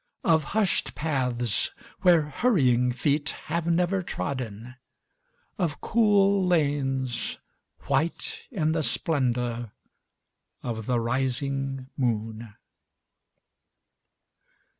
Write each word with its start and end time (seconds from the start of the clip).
Of 0.23 0.43
hushed 0.55 0.95
paths 0.95 1.69
where 2.01 2.23
hurrying 2.23 2.91
feet 2.91 3.29
have 3.45 3.67
never 3.67 4.01
trodden. 4.01 4.73
Of 5.59 5.79
cool 5.79 6.43
lanes 6.43 7.37
white 7.81 8.45
in 8.49 8.71
the 8.71 8.81
splendor 8.81 9.69
of 10.63 10.87
the 10.87 10.99
rising 10.99 11.89
moon. 11.95 12.55